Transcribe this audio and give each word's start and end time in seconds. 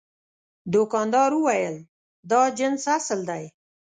دوکاندار 0.73 1.29
وویل 1.35 1.75
دا 2.31 2.41
جنس 2.57 2.83
اصل 2.97 3.19
دی. 3.29 3.43